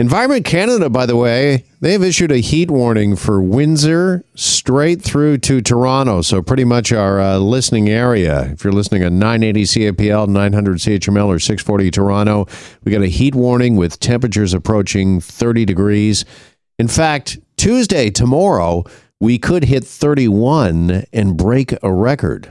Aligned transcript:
Environment 0.00 0.44
Canada, 0.44 0.90
by 0.90 1.06
the 1.06 1.14
way, 1.14 1.66
they 1.80 1.92
have 1.92 2.02
issued 2.02 2.32
a 2.32 2.38
heat 2.38 2.68
warning 2.68 3.14
for 3.14 3.40
Windsor 3.40 4.24
straight 4.34 5.00
through 5.00 5.38
to 5.38 5.60
Toronto. 5.60 6.20
So, 6.20 6.42
pretty 6.42 6.64
much 6.64 6.90
our 6.90 7.20
uh, 7.20 7.38
listening 7.38 7.88
area. 7.88 8.50
If 8.50 8.64
you're 8.64 8.72
listening 8.72 9.04
at 9.04 9.12
980 9.12 9.62
CFPL, 9.62 10.26
900 10.26 10.78
CHML, 10.78 11.26
or 11.26 11.38
640 11.38 11.92
Toronto, 11.92 12.48
we 12.82 12.90
got 12.90 13.02
a 13.02 13.06
heat 13.06 13.36
warning 13.36 13.76
with 13.76 14.00
temperatures 14.00 14.52
approaching 14.52 15.20
30 15.20 15.64
degrees. 15.64 16.24
In 16.76 16.88
fact, 16.88 17.38
Tuesday, 17.56 18.10
tomorrow, 18.10 18.82
we 19.20 19.38
could 19.38 19.62
hit 19.62 19.84
31 19.84 21.04
and 21.12 21.36
break 21.36 21.72
a 21.84 21.92
record. 21.92 22.48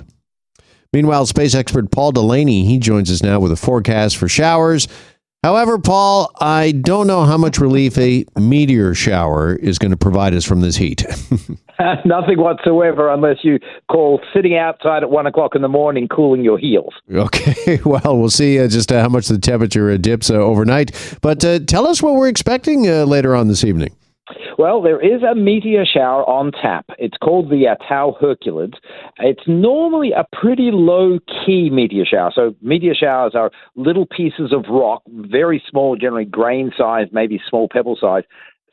Meanwhile, 0.93 1.25
space 1.25 1.55
expert 1.55 1.91
Paul 1.91 2.13
Delaney, 2.13 2.63
he 2.65 2.77
joins 2.77 3.11
us 3.11 3.21
now 3.21 3.41
with 3.41 3.51
a 3.51 3.57
forecast 3.57 4.15
for 4.15 4.29
showers 4.29 4.87
However, 5.43 5.77
Paul, 5.77 6.31
I 6.39 6.71
don't 6.71 7.05
know 7.05 7.25
how 7.25 7.37
much 7.37 7.59
relief 7.59 7.97
a 7.97 8.25
meteor 8.37 8.95
shower 8.95 9.53
is 9.53 9.77
going 9.77 9.91
to 9.91 9.97
provide 9.97 10.33
us 10.33 10.45
from 10.45 10.61
this 10.61 10.77
heat. 10.77 11.05
Nothing 12.05 12.39
whatsoever, 12.39 13.09
unless 13.09 13.37
you 13.43 13.59
call 13.91 14.21
sitting 14.33 14.55
outside 14.55 15.03
at 15.03 15.09
one 15.09 15.25
o'clock 15.25 15.55
in 15.55 15.61
the 15.61 15.67
morning 15.67 16.07
cooling 16.07 16.43
your 16.43 16.57
heels. 16.57 16.93
Okay, 17.11 17.79
well, 17.85 18.17
we'll 18.17 18.29
see 18.29 18.59
uh, 18.59 18.67
just 18.67 18.91
uh, 18.91 19.01
how 19.01 19.09
much 19.09 19.27
the 19.27 19.37
temperature 19.37 19.91
uh, 19.91 19.97
dips 19.97 20.29
uh, 20.29 20.35
overnight. 20.35 21.17
But 21.21 21.43
uh, 21.43 21.59
tell 21.59 21.87
us 21.87 22.01
what 22.01 22.15
we're 22.15 22.29
expecting 22.29 22.89
uh, 22.89 23.05
later 23.05 23.35
on 23.35 23.47
this 23.47 23.63
evening. 23.63 23.95
Well, 24.57 24.81
there 24.81 25.01
is 25.01 25.23
a 25.23 25.35
meteor 25.35 25.85
shower 25.85 26.23
on 26.29 26.51
tap. 26.51 26.85
It's 26.99 27.17
called 27.17 27.49
the 27.49 27.67
uh, 27.67 27.75
Tau 27.87 28.15
Herculids. 28.19 28.77
It's 29.17 29.43
normally 29.47 30.11
a 30.11 30.25
pretty 30.31 30.69
low 30.71 31.19
key 31.45 31.69
meteor 31.69 32.05
shower. 32.05 32.31
So, 32.33 32.55
meteor 32.61 32.93
showers 32.93 33.33
are 33.35 33.51
little 33.75 34.05
pieces 34.05 34.53
of 34.53 34.65
rock, 34.69 35.01
very 35.07 35.61
small, 35.69 35.95
generally 35.95 36.25
grain 36.25 36.71
size, 36.77 37.07
maybe 37.11 37.41
small 37.49 37.67
pebble 37.71 37.97
size, 37.99 38.23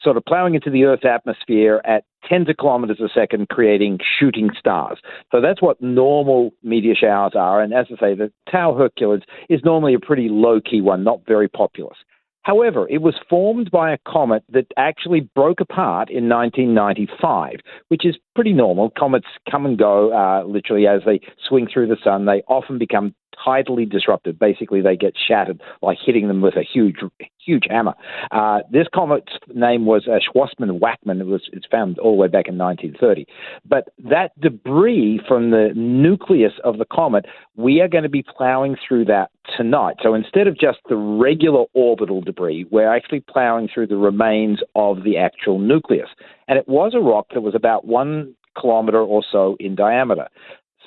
sort 0.03 0.16
of 0.16 0.25
plowing 0.25 0.55
into 0.55 0.70
the 0.70 0.84
Earth's 0.84 1.05
atmosphere 1.05 1.81
at 1.84 2.05
tens 2.28 2.48
of 2.48 2.56
kilometers 2.59 3.00
a 3.00 3.09
second, 3.09 3.48
creating 3.48 3.98
shooting 4.19 4.50
stars. 4.59 4.98
So 5.33 5.41
that's 5.41 5.62
what 5.62 5.81
normal 5.81 6.53
meteor 6.62 6.94
showers 6.94 7.33
are. 7.34 7.62
And 7.62 7.72
as 7.72 7.87
I 7.91 8.00
say, 8.00 8.15
the 8.15 8.33
Tau 8.50 8.75
Herculids 8.77 9.25
is 9.48 9.61
normally 9.65 9.94
a 9.94 10.00
pretty 10.00 10.28
low 10.28 10.61
key 10.61 10.81
one, 10.81 11.05
not 11.05 11.20
very 11.27 11.48
populous. 11.48 11.97
However, 12.51 12.89
it 12.91 13.01
was 13.01 13.15
formed 13.29 13.70
by 13.70 13.93
a 13.93 13.98
comet 14.09 14.43
that 14.48 14.67
actually 14.77 15.20
broke 15.37 15.61
apart 15.61 16.11
in 16.11 16.29
1995, 16.29 17.61
which 17.87 18.05
is 18.05 18.17
pretty 18.34 18.53
normal. 18.53 18.91
Comets 18.98 19.29
come 19.48 19.67
and 19.67 19.79
go 19.79 20.12
uh, 20.12 20.43
literally 20.45 20.89
as 20.89 21.01
they 21.06 21.21
swing 21.48 21.69
through 21.73 21.87
the 21.87 21.97
sun. 22.03 22.25
They 22.25 22.43
often 22.48 22.77
become 22.77 23.15
tidally 23.46 23.88
disrupted. 23.88 24.38
Basically, 24.38 24.80
they 24.80 24.96
get 24.96 25.14
shattered 25.28 25.60
like 25.83 25.98
hitting 26.05 26.28
them 26.28 26.41
with 26.41 26.56
a 26.56 26.62
huge, 26.62 26.96
huge 27.44 27.64
hammer. 27.69 27.94
Uh, 28.30 28.60
this 28.70 28.86
comet's 28.94 29.32
name 29.55 29.86
was 29.86 30.06
uh, 30.06 30.19
Schwassmann-Wachmann. 30.19 31.20
It 31.20 31.27
was 31.27 31.42
it's 31.52 31.66
found 31.70 31.98
all 31.98 32.12
the 32.12 32.20
way 32.20 32.28
back 32.28 32.48
in 32.48 32.58
1930. 32.58 33.27
But 33.64 33.88
that 34.08 34.38
debris 34.41 35.20
from 35.27 35.50
the 35.50 35.70
nucleus 35.74 36.52
of 36.64 36.78
the 36.78 36.84
comet, 36.84 37.27
we 37.56 37.80
are 37.80 37.88
going 37.88 38.05
to 38.05 38.10
be 38.10 38.24
plowing 38.36 38.77
through 38.86 39.06
that 39.06 39.30
tonight. 39.56 39.97
So 40.02 40.14
instead 40.14 40.47
of 40.47 40.58
just 40.58 40.78
the 40.88 40.97
regular 40.97 41.64
orbital 41.75 42.20
debris, 42.20 42.66
we're 42.70 42.94
actually 42.94 43.20
plowing 43.20 43.69
through 43.72 43.88
the 43.88 43.97
remains 43.97 44.60
of 44.75 45.02
the 45.04 45.16
actual 45.16 45.58
nucleus. 45.58 46.08
And 46.48 46.58
it 46.58 46.69
was 46.69 46.92
a 46.94 47.00
rock 47.00 47.27
that 47.34 47.42
was 47.42 47.54
about 47.54 47.86
one 47.86 48.34
kilometer 48.58 49.00
or 49.00 49.22
so 49.30 49.56
in 49.60 49.75
diameter. 49.75 50.28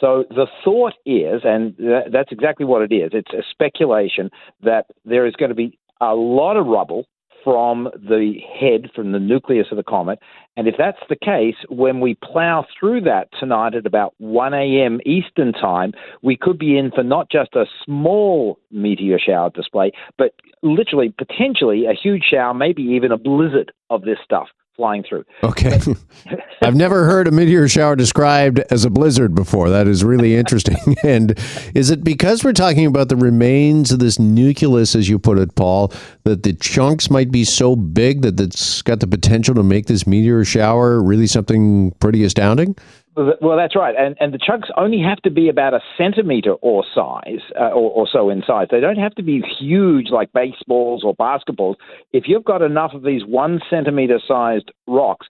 So 0.04 0.26
the 0.30 0.48
thought 0.66 0.96
is, 1.06 1.44
and 1.46 1.76
that's 2.12 2.34
exactly 2.34 2.66
what 2.66 2.82
it 2.82 2.94
is, 2.94 3.12
it's 3.14 3.32
a 3.32 3.42
speculation 3.50 4.30
that 4.62 4.88
there 5.06 5.26
is 5.26 5.34
going 5.36 5.48
to 5.48 5.56
be 5.56 5.80
a 6.02 6.14
lot 6.14 6.58
of 6.58 6.66
rubble 6.66 7.06
from 7.42 7.90
the 7.96 8.34
head, 8.60 8.90
from 8.94 9.14
the 9.14 9.20
nucleus 9.20 9.68
of 9.72 9.78
the 9.78 9.84
comet. 9.84 10.20
And 10.58 10.68
if 10.68 10.76
that's 10.78 11.00
the 11.08 11.16
case, 11.16 11.56
when 11.70 12.02
we 12.02 12.16
plow 12.16 12.66
through 12.78 13.02
that 13.02 13.30
tonight 13.40 13.76
at 13.76 13.86
about 13.86 14.14
1 14.18 14.54
a.m. 14.54 15.00
Eastern 15.06 15.54
Time, 15.54 15.94
we 16.22 16.36
could 16.36 16.60
be 16.60 16.78
in 16.78 16.92
for 16.92 17.04
not 17.04 17.32
just 17.32 17.56
a 17.56 17.64
small 17.86 18.60
meteor 18.72 19.20
shower 19.20 19.52
display, 19.52 19.94
but 20.18 20.34
literally, 20.64 21.14
potentially, 21.18 21.86
a 21.86 21.94
huge 21.94 22.24
shower, 22.30 22.54
maybe 22.54 22.84
even 22.84 23.14
a 23.14 23.18
blizzard 23.18 23.72
of 23.90 24.02
this 24.02 24.18
stuff 24.22 24.50
flying 24.76 25.04
through. 25.04 25.26
Okay. 25.44 25.80
I've 26.62 26.76
never 26.76 27.06
heard 27.06 27.28
a 27.28 27.32
meteor 27.32 27.68
shower 27.68 27.96
described 27.96 28.60
as 28.72 28.86
a 28.86 28.90
blizzard 28.90 29.36
before. 29.36 29.70
That 29.70 29.88
is 29.88 30.04
really 30.04 30.36
interesting. 30.36 30.78
and 31.04 31.38
is 31.76 31.90
it 31.90 32.04
because 32.04 32.44
we're 32.44 32.54
talking 32.54 32.86
about 32.86 33.10
the 33.10 33.16
remains 33.16 33.92
of 33.92 34.00
this 34.00 34.18
nucleus, 34.18 34.96
as 34.96 35.10
you 35.10 35.20
put 35.20 35.38
it, 35.38 35.56
Paul, 35.56 35.92
that 36.24 36.44
the 36.44 36.54
chunks 36.54 37.10
might 37.10 37.32
be 37.32 37.44
so 37.44 37.76
big 37.76 38.22
that 38.22 38.40
it's 38.40 38.82
got 38.82 39.00
the 39.00 39.08
potential 39.08 39.56
to 39.56 39.64
make 39.64 39.86
this 39.88 40.08
meteor 40.08 40.44
shower 40.46 41.02
really 41.02 41.28
something 41.28 41.92
pretty 42.00 42.24
astounding? 42.24 42.76
Well, 43.16 43.58
that's 43.58 43.76
right, 43.76 43.96
and 43.98 44.16
and 44.20 44.34
the 44.34 44.40
chunks 44.40 44.70
only 44.76 45.00
have 45.00 45.22
to 45.22 45.30
be 45.30 45.48
about 45.48 45.74
a 45.76 45.82
centimeter 45.98 46.54
or 46.54 46.84
size, 46.96 47.42
uh, 47.60 47.70
or, 47.70 47.92
or 47.92 48.08
so 48.12 48.30
in 48.30 48.42
size. 48.46 48.68
They 48.72 48.80
don't 48.80 48.98
have 48.98 49.14
to 49.16 49.24
be 49.24 49.42
huge 49.60 50.08
like 50.10 50.32
baseballs 50.34 51.04
or 51.04 51.16
basketballs. 51.16 51.76
If 52.12 52.24
you've 52.28 52.44
got 52.44 52.64
enough 52.64 52.94
of 52.94 53.04
these 53.04 53.24
one 53.24 53.62
centimeter 53.70 54.20
sized 54.28 54.72
rocks 54.88 55.28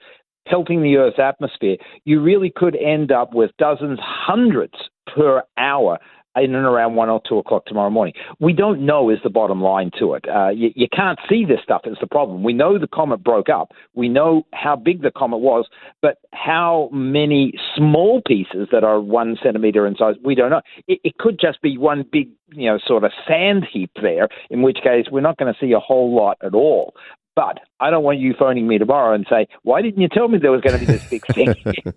pelting 0.48 0.82
the 0.82 0.98
Earth's 0.98 1.20
atmosphere, 1.20 1.78
you 2.06 2.22
really 2.22 2.52
could 2.56 2.76
end 2.76 3.12
up 3.12 3.34
with 3.34 3.52
dozens, 3.58 4.00
hundreds 4.02 4.74
per 5.14 5.44
hour 5.58 6.00
in 6.36 6.56
and 6.56 6.66
around 6.66 6.96
one 6.96 7.10
or 7.10 7.22
two 7.28 7.38
o'clock 7.38 7.66
tomorrow 7.66 7.90
morning. 7.90 8.14
We 8.40 8.54
don't 8.54 8.86
know 8.86 9.10
is 9.10 9.20
the 9.24 9.30
bottom 9.30 9.62
line 9.62 9.92
to 10.00 10.14
it. 10.14 10.26
Uh, 10.28 10.50
you, 10.50 10.72
you, 10.76 10.88
can't 10.94 11.20
see 11.30 11.46
this 11.46 11.60
stuff 11.64 11.82
is 11.86 11.98
the 12.02 12.08
problem. 12.08 12.44
We 12.44 12.54
know 12.54 12.80
the 12.80 12.88
comet 12.88 13.24
broke 13.24 13.50
up. 13.50 13.72
We 13.94 14.10
know 14.10 14.44
how 14.54 14.76
big 14.76 15.02
the 15.02 15.12
comet 15.12 15.38
was, 15.38 15.68
but 16.02 16.18
how 16.34 16.90
many 16.92 17.54
small 17.76 18.22
pieces 18.26 18.68
that 18.72 18.84
are 18.84 19.00
one 19.00 19.38
centimeter 19.44 19.86
in 19.86 19.96
size, 19.96 20.16
we 20.24 20.36
don't 20.36 20.50
know. 20.50 20.62
It, 20.88 21.00
it 21.04 21.18
could 21.18 21.40
just 21.40 21.62
be 21.62 21.78
one 21.78 22.06
big, 22.12 22.30
you 22.52 22.70
know, 22.70 22.80
sort 22.86 23.04
of 23.04 23.12
sand 23.28 23.66
heap 23.72 23.92
there. 24.02 24.30
In 24.50 24.62
which 24.62 24.80
case, 24.84 25.06
we're 25.12 25.22
not 25.22 25.38
going 25.38 25.54
to 25.54 25.60
see 25.60 25.74
a 25.74 25.80
whole 25.80 26.16
lot 26.16 26.38
at 26.44 26.54
all. 26.54 26.94
But 27.36 27.60
I 27.80 27.90
don't 27.90 28.04
want 28.04 28.20
you 28.20 28.36
phoning 28.38 28.68
me 28.68 28.78
tomorrow 28.78 29.16
and 29.16 29.26
say, 29.28 29.48
why 29.64 29.82
didn't 29.82 30.02
you 30.02 30.08
tell 30.08 30.28
me 30.28 30.38
there 30.38 30.52
was 30.52 30.62
going 30.62 30.80
to 30.80 30.86
be 30.86 30.92
this 30.92 31.10
big 31.10 31.26
thing? 31.34 31.56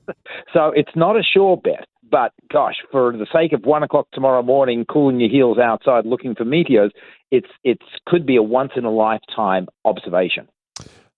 so 0.55 0.73
it's 0.75 0.97
not 0.97 1.17
a 1.17 1.23
sure 1.23 1.59
bet. 1.59 1.87
But 2.11 2.33
gosh, 2.53 2.77
for 2.93 3.13
the 3.13 3.27
sake 3.33 3.53
of 3.53 3.65
one 3.65 3.83
o'clock 3.83 4.09
tomorrow 4.13 4.43
morning, 4.43 4.85
cooling 4.85 5.21
your 5.21 5.31
heels 5.31 5.59
outside 5.59 6.07
looking 6.07 6.35
for 6.35 6.45
meteors, 6.45 6.93
it's 7.31 7.49
it 7.65 7.79
could 8.07 8.27
be 8.27 8.37
a 8.37 8.43
once 8.43 8.73
in 8.77 8.85
a 8.85 8.91
lifetime 8.91 9.67
observation. 9.85 10.49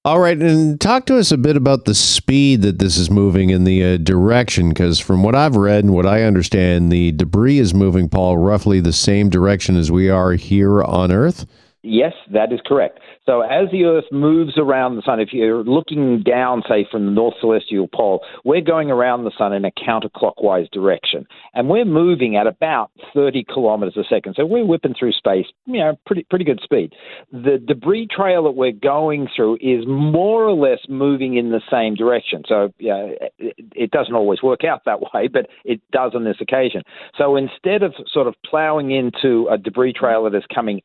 All 0.05 0.21
right, 0.21 0.39
and 0.39 0.81
talk 0.81 1.05
to 1.07 1.19
us 1.19 1.33
a 1.33 1.37
bit 1.37 1.57
about 1.57 1.85
the 1.85 1.95
speed 1.95 2.63
that 2.63 2.79
this 2.79 2.97
is 2.97 3.11
moving 3.11 3.51
in 3.51 3.65
the 3.65 3.85
uh, 3.85 3.97
direction, 3.99 4.71
because 4.71 4.99
from 4.99 5.23
what 5.23 5.35
I've 5.35 5.57
read 5.57 5.85
and 5.85 5.93
what 5.93 6.07
I 6.07 6.23
understand, 6.23 6.91
the 6.91 7.13
debris 7.13 7.59
is 7.59 7.75
moving, 7.75 8.09
Paul, 8.09 8.39
roughly 8.39 8.81
the 8.81 8.93
same 8.93 9.29
direction 9.29 9.77
as 9.77 9.91
we 9.91 10.09
are 10.09 10.33
here 10.33 10.83
on 10.83 11.13
Earth. 11.13 11.45
Yes, 11.83 12.13
that 12.33 12.53
is 12.53 12.59
correct. 12.67 12.99
So 13.25 13.43
as 13.43 13.71
the 13.71 13.85
Earth 13.85 14.07
moves 14.11 14.59
around 14.59 14.97
the 14.97 15.03
sun, 15.03 15.21
if 15.21 15.29
you're 15.33 15.63
looking 15.63 16.23
down, 16.25 16.63
say, 16.69 16.87
from 16.91 17.07
the 17.07 17.13
North 17.13 17.35
Celestial 17.41 17.87
Pole, 17.95 18.25
we're 18.45 18.61
going 18.61 18.91
around 18.91 19.25
the 19.25 19.31
sun 19.39 19.53
in 19.53 19.65
a 19.65 19.71
counterclockwise 19.71 20.69
direction. 20.73 21.25
And 21.55 21.69
we're 21.69 21.85
moving 21.85 22.37
at 22.37 22.49
about 22.49 22.91
30 23.15 23.45
kilometers 23.45 23.97
a 23.97 24.03
second. 24.13 24.35
So 24.37 24.45
we're 24.45 24.65
whipping 24.65 24.95
through 24.99 25.13
space, 25.13 25.47
you 25.67 25.79
know, 25.79 25.97
pretty, 26.05 26.27
pretty 26.29 26.45
good 26.45 26.61
speed. 26.65 26.95
The 27.31 27.63
debris 27.65 28.09
trail 28.11 28.43
that 28.45 28.57
we're 28.57 28.73
going 28.73 29.29
through 29.35 29.59
is 29.61 29.85
more 29.87 30.43
or 30.45 30.55
less 30.55 30.81
moving 30.89 31.37
in 31.37 31.51
the 31.51 31.63
same 31.71 31.95
direction. 31.95 32.43
So 32.49 32.73
yeah, 32.81 33.11
it, 33.39 33.55
it 33.75 33.91
doesn't 33.93 34.15
always 34.15 34.43
work 34.43 34.65
out 34.65 34.85
that 34.87 35.01
way, 35.01 35.29
but 35.29 35.47
it 35.65 35.81
does 35.93 36.13
on 36.15 36.25
this 36.25 36.39
occasion. 36.41 36.83
So 37.17 37.37
instead 37.37 37.85
of 37.85 37.95
sort 38.13 38.27
of 38.27 38.35
plowing 38.45 38.91
into 38.91 39.47
a 39.49 39.57
debris 39.59 39.93
trail 39.93 40.25
that 40.25 40.35
is 40.35 40.45
coming 40.53 40.81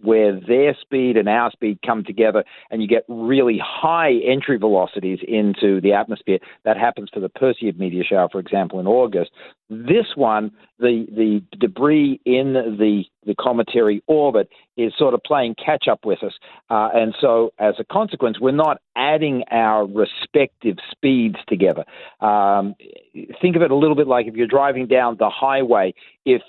where 0.00 0.38
their 0.38 0.76
speed 0.80 1.16
and 1.16 1.28
our 1.28 1.50
speed 1.50 1.78
come 1.84 2.04
together 2.04 2.44
and 2.70 2.82
you 2.82 2.88
get 2.88 3.04
really 3.08 3.60
high 3.62 4.12
entry 4.24 4.58
velocities 4.58 5.18
into 5.26 5.80
the 5.80 5.92
atmosphere. 5.92 6.38
That 6.64 6.76
happens 6.76 7.10
for 7.12 7.20
the 7.20 7.28
Perseid 7.28 7.78
meteor 7.78 8.04
shower, 8.04 8.28
for 8.30 8.40
example, 8.40 8.80
in 8.80 8.86
August. 8.86 9.30
This 9.68 10.06
one, 10.14 10.52
the, 10.78 11.06
the 11.10 11.42
debris 11.58 12.20
in 12.24 12.52
the, 12.52 13.04
the 13.24 13.34
cometary 13.34 14.02
orbit 14.06 14.48
is 14.76 14.92
sort 14.96 15.14
of 15.14 15.20
playing 15.24 15.56
catch 15.56 15.88
up 15.90 16.04
with 16.04 16.22
us. 16.22 16.34
Uh, 16.70 16.88
and 16.94 17.14
so, 17.20 17.52
as 17.58 17.74
a 17.78 17.84
consequence, 17.84 18.38
we're 18.40 18.52
not 18.52 18.80
adding 18.94 19.42
our 19.50 19.86
respective 19.86 20.76
speeds 20.90 21.36
together. 21.48 21.84
Um, 22.20 22.74
think 23.40 23.56
of 23.56 23.62
it 23.62 23.70
a 23.70 23.76
little 23.76 23.96
bit 23.96 24.06
like 24.06 24.26
if 24.26 24.34
you're 24.34 24.46
driving 24.46 24.86
down 24.86 25.16
the 25.18 25.30
highway, 25.30 25.94
if 26.24 26.42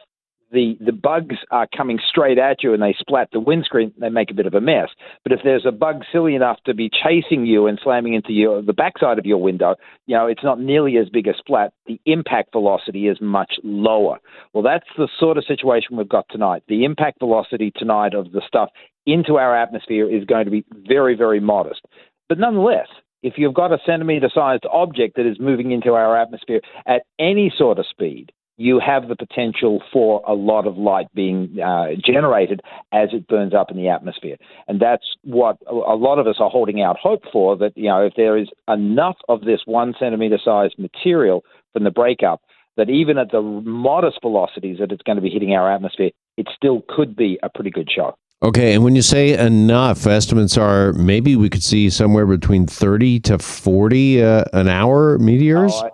the, 0.52 0.78
the 0.80 0.92
bugs 0.92 1.36
are 1.52 1.68
coming 1.76 2.00
straight 2.08 2.38
at 2.38 2.64
you 2.64 2.74
and 2.74 2.82
they 2.82 2.96
splat 2.98 3.30
the 3.32 3.40
windscreen, 3.40 3.94
they 4.00 4.10
make 4.10 4.32
a 4.32 4.34
bit 4.34 4.46
of 4.46 4.54
a 4.54 4.62
mess. 4.62 4.90
But 5.24 5.32
if 5.32 5.40
there's 5.44 5.66
a 5.66 5.72
bug 5.72 6.04
silly 6.12 6.36
enough 6.36 6.58
to 6.66 6.74
be 6.74 6.90
chasing 6.90 7.46
you 7.46 7.68
and 7.68 7.80
slamming 7.84 8.14
into 8.14 8.32
your, 8.32 8.62
the 8.62 8.74
backside 8.74 9.20
of 9.20 9.26
your 9.26 9.42
window, 9.42 9.76
you 10.06 10.16
know, 10.16 10.28
it's 10.28 10.44
not 10.44 10.60
nearly 10.60 10.98
as 10.98 11.10
big 11.10 11.28
a 11.28 11.34
splat. 11.38 11.74
The 11.86 12.00
impact 12.06 12.52
velocity 12.54 13.08
is 13.08 13.18
much 13.22 13.54
lower. 13.64 14.20
Well, 14.54 14.64
that's 14.64 14.88
the 14.98 15.10
sort 15.20 15.38
of 15.38 15.46
situation 15.46 15.98
we've 15.98 16.10
got 16.10 16.26
tonight. 16.30 16.64
The 16.68 16.86
impact 16.86 17.20
velocity 17.20 17.72
tonight 17.76 18.14
of 18.14 18.32
the 18.32 18.42
stuff 18.48 18.70
into 19.06 19.38
our 19.38 19.56
atmosphere 19.56 20.10
is 20.10 20.26
going 20.26 20.46
to 20.46 20.52
be 20.52 20.66
very, 20.88 21.16
very 21.16 21.40
modest. 21.40 21.82
But 22.30 22.40
nonetheless, 22.40 22.88
if 23.24 23.34
you've 23.38 23.54
got 23.54 23.72
a 23.72 23.80
centimeter 23.86 24.30
sized 24.34 24.66
object 24.72 25.16
that 25.16 25.26
is 25.26 25.40
moving 25.40 25.72
into 25.72 25.94
our 25.94 26.18
atmosphere 26.18 26.62
at 26.86 27.04
any 27.20 27.52
sort 27.58 27.80
of 27.80 27.86
speed, 27.90 28.32
you 28.58 28.80
have 28.84 29.08
the 29.08 29.16
potential 29.16 29.82
for 29.94 30.22
a 30.28 30.34
lot 30.34 30.66
of 30.66 30.78
light 30.78 31.08
being 31.14 31.58
uh, 31.64 31.90
generated 32.04 32.62
as 32.92 33.10
it 33.14 33.28
burns 33.28 33.54
up 33.54 33.70
in 33.70 33.78
the 33.78 33.88
atmosphere. 33.88 34.36
And 34.68 34.80
that's 34.80 35.06
what 35.24 35.58
a 35.70 35.96
lot 35.96 36.18
of 36.18 36.26
us 36.26 36.38
are 36.40 36.50
holding 36.50 36.82
out 36.82 36.98
hope 36.98 37.22
for 37.32 37.56
that, 37.58 37.78
you 37.78 37.88
know, 37.88 38.04
if 38.04 38.14
there 38.16 38.38
is 38.38 38.50
enough 38.68 39.18
of 39.30 39.42
this 39.42 39.62
one 39.66 39.94
centimeter 40.00 40.40
sized 40.44 40.78
material 40.80 41.44
from 41.72 41.84
the 41.84 41.92
breakup, 41.92 42.42
that 42.78 42.90
even 42.90 43.18
at 43.18 43.32
the 43.32 43.42
modest 43.42 44.22
velocities 44.22 44.78
that 44.80 44.92
it's 44.92 45.04
going 45.04 45.16
to 45.16 45.22
be 45.22 45.30
hitting 45.30 45.54
our 45.54 45.72
atmosphere, 45.72 46.10
it 46.38 46.48
still 46.56 46.84
could 46.90 47.16
be 47.16 47.40
a 47.44 47.50
pretty 47.50 47.72
good 47.72 47.90
show. 47.94 48.16
Okay, 48.44 48.76
and 48.76 48.84
when 48.84 48.96
you 48.96 49.02
say 49.02 49.34
enough, 49.34 50.06
estimates 50.06 50.60
are 50.60 50.94
maybe 50.94 51.36
we 51.36 51.50
could 51.50 51.64
see 51.64 51.90
somewhere 51.90 52.28
between 52.28 52.68
30 52.68 53.20
to 53.22 53.40
40 53.40 54.24
uh, 54.24 54.44
an 54.54 54.68
hour 54.68 55.18
meteors? 55.18 55.74
Oh, 55.74 55.88
I, 55.88 55.90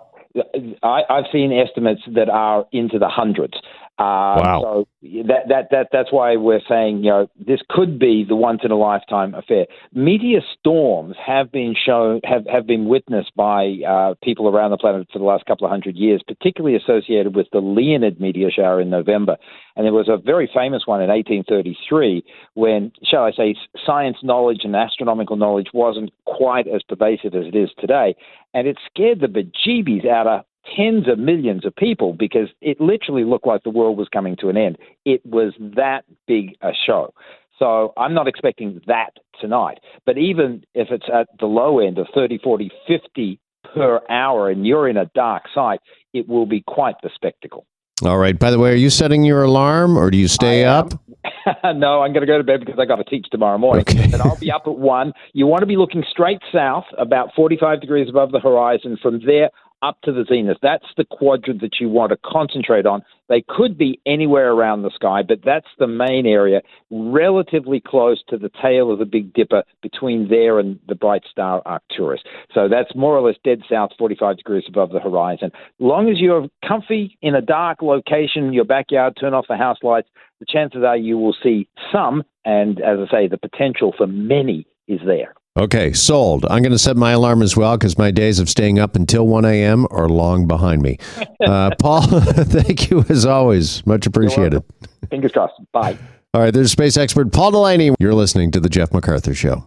I've 0.82 1.26
seen 1.32 1.52
estimates 1.52 2.02
that 2.14 2.28
are 2.28 2.66
into 2.72 2.98
the 2.98 3.08
hundreds. 3.08 3.54
Uh, 3.98 4.42
wow. 4.42 4.60
So 4.62 4.88
that, 5.26 5.48
that, 5.48 5.68
that, 5.70 5.88
that's 5.90 6.12
why 6.12 6.36
we're 6.36 6.60
saying, 6.68 6.98
you 6.98 7.10
know, 7.10 7.28
this 7.38 7.60
could 7.70 7.98
be 7.98 8.24
the 8.28 8.36
once 8.36 8.60
in 8.62 8.70
a 8.70 8.76
lifetime 8.76 9.34
affair. 9.34 9.66
Meteor 9.92 10.40
storms 10.58 11.16
have 11.24 11.50
been 11.50 11.74
shown, 11.74 12.20
have, 12.24 12.46
have 12.46 12.66
been 12.66 12.86
witnessed 12.86 13.32
by 13.34 13.76
uh, 13.88 14.14
people 14.22 14.48
around 14.48 14.70
the 14.70 14.76
planet 14.76 15.08
for 15.10 15.18
the 15.18 15.24
last 15.24 15.46
couple 15.46 15.66
of 15.66 15.70
hundred 15.70 15.96
years, 15.96 16.22
particularly 16.26 16.76
associated 16.76 17.34
with 17.34 17.46
the 17.52 17.60
Leonid 17.60 18.20
meteor 18.20 18.50
shower 18.50 18.82
in 18.82 18.90
November. 18.90 19.36
And 19.76 19.86
there 19.86 19.92
was 19.94 20.08
a 20.08 20.18
very 20.18 20.48
famous 20.54 20.82
one 20.84 21.00
in 21.00 21.08
1833 21.08 22.22
when, 22.52 22.92
shall 23.02 23.24
I 23.24 23.32
say, 23.32 23.56
science 23.84 24.18
knowledge 24.22 24.60
and 24.64 24.76
astronomical 24.76 25.36
knowledge 25.36 25.68
wasn't 25.72 26.12
quite 26.26 26.68
as 26.68 26.82
pervasive 26.82 27.34
as 27.34 27.46
it 27.46 27.54
is 27.54 27.70
today. 27.78 28.14
And 28.52 28.68
it 28.68 28.76
scared 28.86 29.20
the 29.20 29.26
bejeebies 29.26 30.06
out 30.06 30.26
of 30.26 30.44
tens 30.76 31.08
of 31.08 31.18
millions 31.18 31.64
of 31.64 31.74
people 31.76 32.12
because 32.12 32.48
it 32.60 32.80
literally 32.80 33.24
looked 33.24 33.46
like 33.46 33.62
the 33.62 33.70
world 33.70 33.98
was 33.98 34.08
coming 34.12 34.36
to 34.40 34.48
an 34.48 34.56
end. 34.56 34.78
It 35.04 35.24
was 35.24 35.52
that 35.76 36.04
big 36.26 36.56
a 36.62 36.70
show. 36.86 37.12
So 37.58 37.92
I'm 37.96 38.14
not 38.14 38.26
expecting 38.26 38.80
that 38.86 39.10
tonight. 39.40 39.78
But 40.06 40.18
even 40.18 40.64
if 40.74 40.88
it's 40.90 41.06
at 41.12 41.28
the 41.38 41.46
low 41.46 41.78
end 41.78 41.98
of 41.98 42.06
30, 42.14 42.38
40, 42.38 42.70
50 42.86 43.40
per 43.74 44.00
hour 44.08 44.50
and 44.50 44.66
you're 44.66 44.88
in 44.88 44.96
a 44.96 45.06
dark 45.14 45.44
site, 45.54 45.80
it 46.12 46.28
will 46.28 46.46
be 46.46 46.62
quite 46.66 46.96
the 47.02 47.10
spectacle. 47.14 47.66
All 48.04 48.18
right. 48.18 48.36
By 48.36 48.50
the 48.50 48.58
way, 48.58 48.72
are 48.72 48.76
you 48.76 48.90
setting 48.90 49.24
your 49.24 49.44
alarm 49.44 49.96
or 49.96 50.10
do 50.10 50.18
you 50.18 50.26
stay 50.26 50.64
up? 50.64 50.92
no, 51.64 52.02
I'm 52.02 52.12
going 52.12 52.22
to 52.22 52.26
go 52.26 52.38
to 52.38 52.44
bed 52.44 52.60
because 52.60 52.78
I 52.78 52.86
got 52.86 52.96
to 52.96 53.04
teach 53.04 53.26
tomorrow 53.30 53.56
morning. 53.56 53.84
Okay. 53.88 54.02
and 54.04 54.16
I'll 54.16 54.36
be 54.36 54.50
up 54.50 54.62
at 54.66 54.76
one. 54.76 55.12
You 55.32 55.46
want 55.46 55.60
to 55.60 55.66
be 55.66 55.76
looking 55.76 56.04
straight 56.10 56.40
south, 56.52 56.84
about 56.98 57.30
45 57.36 57.80
degrees 57.80 58.08
above 58.08 58.32
the 58.32 58.40
horizon. 58.40 58.98
From 59.00 59.20
there, 59.24 59.50
up 59.84 60.00
to 60.02 60.12
the 60.12 60.24
zenith. 60.26 60.56
That's 60.62 60.86
the 60.96 61.04
quadrant 61.04 61.60
that 61.60 61.78
you 61.78 61.88
want 61.88 62.10
to 62.10 62.18
concentrate 62.24 62.86
on. 62.86 63.02
They 63.28 63.44
could 63.46 63.76
be 63.76 64.00
anywhere 64.06 64.52
around 64.52 64.82
the 64.82 64.90
sky, 64.94 65.22
but 65.26 65.40
that's 65.44 65.68
the 65.78 65.86
main 65.86 66.26
area, 66.26 66.62
relatively 66.90 67.80
close 67.80 68.22
to 68.28 68.38
the 68.38 68.50
tail 68.62 68.90
of 68.90 68.98
the 68.98 69.04
Big 69.04 69.32
Dipper 69.34 69.62
between 69.82 70.28
there 70.28 70.58
and 70.58 70.78
the 70.88 70.94
bright 70.94 71.22
star 71.30 71.62
Arcturus. 71.66 72.20
So 72.54 72.68
that's 72.68 72.94
more 72.94 73.16
or 73.16 73.26
less 73.26 73.36
dead 73.44 73.60
south, 73.70 73.90
45 73.98 74.38
degrees 74.38 74.64
above 74.68 74.90
the 74.90 75.00
horizon. 75.00 75.50
Long 75.78 76.10
as 76.10 76.18
you're 76.18 76.48
comfy 76.66 77.18
in 77.22 77.34
a 77.34 77.42
dark 77.42 77.82
location, 77.82 78.52
your 78.52 78.64
backyard, 78.64 79.16
turn 79.20 79.34
off 79.34 79.46
the 79.48 79.56
house 79.56 79.78
lights, 79.82 80.08
the 80.40 80.46
chances 80.46 80.82
are 80.82 80.96
you 80.96 81.18
will 81.18 81.36
see 81.42 81.68
some, 81.92 82.24
and 82.44 82.80
as 82.80 82.98
I 83.08 83.10
say, 83.10 83.28
the 83.28 83.38
potential 83.38 83.94
for 83.96 84.06
many 84.06 84.66
is 84.88 85.00
there. 85.06 85.34
Okay, 85.56 85.92
sold. 85.92 86.44
I'm 86.46 86.62
going 86.62 86.72
to 86.72 86.78
set 86.80 86.96
my 86.96 87.12
alarm 87.12 87.40
as 87.40 87.56
well 87.56 87.78
because 87.78 87.96
my 87.96 88.10
days 88.10 88.40
of 88.40 88.50
staying 88.50 88.80
up 88.80 88.96
until 88.96 89.28
1 89.28 89.44
a.m. 89.44 89.86
are 89.92 90.08
long 90.08 90.46
behind 90.48 90.82
me. 90.82 90.98
Uh, 91.44 91.70
Paul, 91.78 92.00
thank 92.20 92.88
you 92.90 93.04
as 93.10 93.26
always. 93.26 93.84
Much 93.86 94.06
appreciated. 94.06 94.62
Fingers 95.10 95.30
crossed. 95.32 95.52
Bye. 95.72 95.98
All 96.32 96.40
right, 96.40 96.54
there's 96.54 96.72
space 96.72 96.96
expert 96.96 97.32
Paul 97.32 97.50
Delaney. 97.50 97.94
You're 98.00 98.14
listening 98.14 98.50
to 98.52 98.60
The 98.60 98.70
Jeff 98.70 98.90
McArthur 98.90 99.36
Show. 99.36 99.66